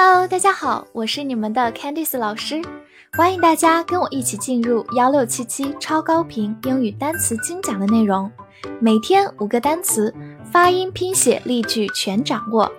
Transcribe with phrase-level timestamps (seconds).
[0.00, 2.62] Hello，大家好，我是你们的 Candice 老师，
[3.14, 8.30] 欢迎大家跟我一起进入幺六七七超高频英语单词精讲的内容，
[8.80, 10.14] 每天五个单词，
[10.52, 12.70] 发音、拼写、例句全掌握，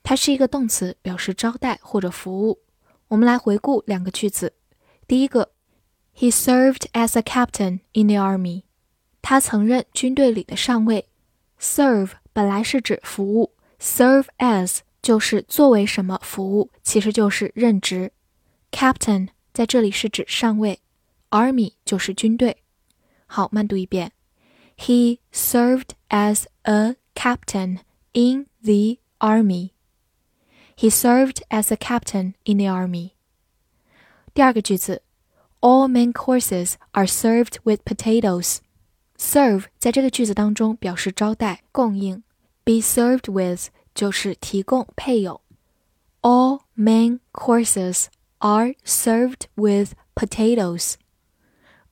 [0.09, 2.61] 它是一个动词，表示招待或者服务。
[3.09, 4.53] 我们来回顾两个句子。
[5.07, 5.51] 第一个
[6.17, 8.63] ，He served as a captain in the army。
[9.21, 11.07] 他曾任军队里的上尉。
[11.59, 18.11] Serve 本来是指服务，serve as 就是作为什么服务，其实就是任职。
[18.71, 20.79] Captain 在这里是指上尉
[21.29, 22.63] ，army 就是军队。
[23.27, 24.13] 好，慢读一遍。
[24.75, 27.81] He served as a captain
[28.13, 29.73] in the army.
[30.78, 33.12] He served as a captain in the army.
[34.34, 35.02] 第二个句子，
[35.60, 38.58] All main courses are served with potatoes.
[39.16, 42.22] Serve 在这个句子当中表示招待、供应，
[42.64, 45.40] be served with 就是提供、配有。
[46.22, 48.06] All main courses
[48.38, 50.94] are served with potatoes.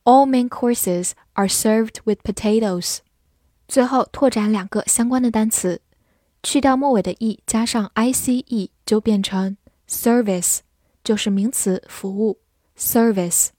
[0.05, 2.99] All main courses are served with potatoes.
[3.69, 5.81] 最后拓展两个相关的单词。
[6.43, 10.60] 去掉末尾的 e，加上 i c e， 就变成 service，
[11.04, 12.40] 就是名词服务
[12.78, 13.50] service。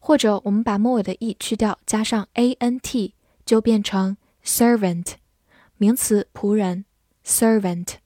[0.00, 3.14] 或者我们把末尾的 e 去掉，加上 a n t，
[3.44, 5.16] 就变成 servant，
[5.76, 6.86] 名词仆人
[7.22, 7.96] servant。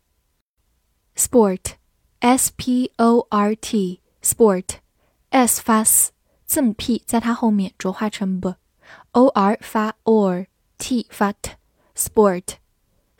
[1.16, 6.10] sport，s p o r t，sport，s 发 s，
[6.44, 12.56] 字母 p 在它后面浊化成 b，o r 发 or，t 发 t，sport。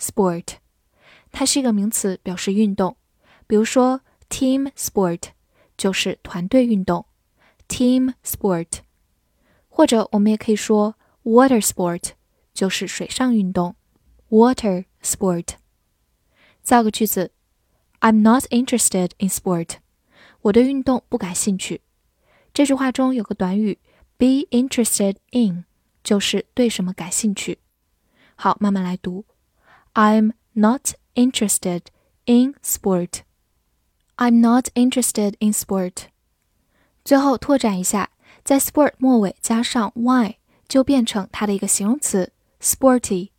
[0.01, 0.57] sport，
[1.31, 2.97] 它是一个名词，表示运动。
[3.48, 5.30] 比如说，team sport
[5.78, 7.06] 就是团队运动，
[7.68, 8.80] team sport。
[9.68, 12.12] 或者我们也可以说，water sport
[12.54, 13.76] 就是水上运动，
[14.30, 15.56] water sport。
[16.62, 17.32] 造个句子：
[18.02, 19.78] I'm not interested in sport。
[20.42, 21.82] 我对运动不感兴趣。
[22.54, 23.80] 这句话中有个短语，
[24.18, 25.66] be interested in，
[26.04, 27.60] 就是对什么感兴趣。
[28.36, 29.26] 好，慢慢来读。
[29.94, 31.84] I'm not interested
[32.26, 33.22] in sport.
[34.18, 36.08] I'm not interested in sport.
[37.06, 38.10] 最后拓展一下，
[38.44, 40.36] 在 sport 末尾加上 y，
[40.68, 43.30] 就变成它的一个形容词 sporty，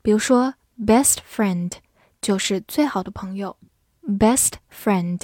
[0.03, 0.55] 比如说
[0.85, 1.73] ，best friend
[2.21, 3.57] 就是最好的朋友
[4.03, 5.21] ，best friend。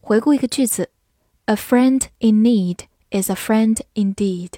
[0.00, 0.90] 回顾一个句子
[1.46, 2.80] ，A friend in need
[3.10, 4.50] is a friend indeed。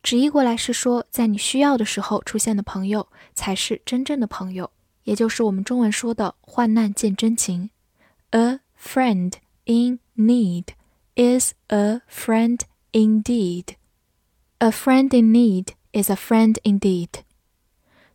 [0.00, 4.70] 直译过来是说，在你需要的时候出现的朋友才是真正的朋友，
[5.02, 7.70] 也就是我们中文说的患难见真情。
[8.30, 9.34] A friend
[9.64, 10.68] in need
[11.16, 12.60] is a friend
[12.92, 13.74] indeed.
[14.62, 17.08] A friend in need is a friend indeed.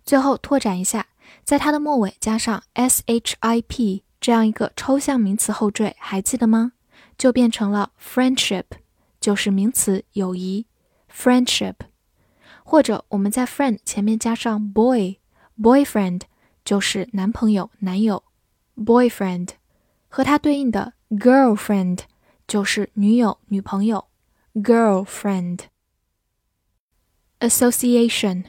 [0.06, 1.08] 最后拓展一下，
[1.44, 6.72] 在它的末尾加上 ship 这样一个抽象名词后缀，还记得吗？
[7.18, 8.64] 就变成了 friendship，
[9.20, 10.66] 就是名词友谊
[11.14, 11.76] friendship。
[12.64, 16.22] 或者我们在 friend 前面加上 boy，boyfriend
[16.64, 18.24] 就是男朋友、男友
[18.78, 19.50] boyfriend。
[20.08, 22.00] 和它对应的 girlfriend
[22.48, 24.08] 就是女友、女朋友
[24.54, 25.64] girlfriend。
[27.41, 28.45] association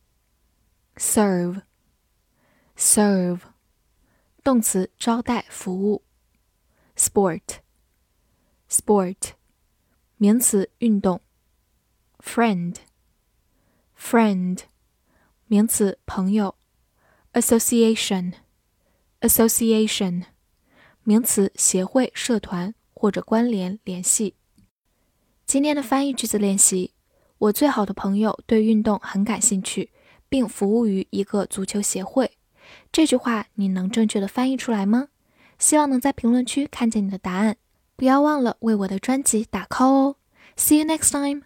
[0.96, 1.62] serve。
[2.77, 3.39] serve，
[4.43, 6.03] 动词招待服务
[6.97, 9.15] ；sport，sport，
[10.17, 11.21] 名词运动
[12.19, 14.59] ；friend，friend，
[15.47, 16.55] 名词朋友
[17.33, 20.23] ；association，association，
[21.03, 24.35] 名词协会、社团或者关联、联系。
[25.45, 26.93] 今天的翻译句子练习：
[27.37, 29.91] 我最好的朋友对运动很感兴趣，
[30.27, 32.34] 并服务于一个足球协会。
[32.95, 35.09] 这句话你能正确的翻译出来吗？
[35.59, 37.57] 希望能在评论区看见你的答案。
[37.97, 40.15] 不要忘了为我的专辑打 call 哦。
[40.55, 41.45] See you next time.